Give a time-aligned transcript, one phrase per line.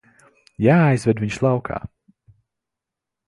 [0.67, 1.77] Jāizved viņš laukā.